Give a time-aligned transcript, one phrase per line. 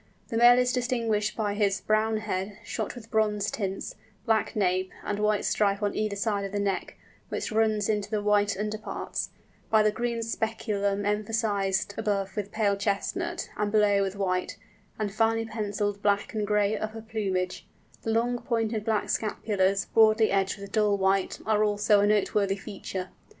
[0.29, 3.93] The male is distinguished by his brown head, shot with bronze tints,
[4.25, 6.97] black nape, and white stripe on either side of the neck,
[7.29, 9.29] which runs into the white underparts;
[9.69, 14.57] by the green speculum emphasised above with pale chestnut, and below with white,
[14.97, 17.67] and finely pencilled black and gray upper plumage:
[18.01, 23.09] the long pointed black scapulars, broadly edged with dull white, are also a noteworthy feature.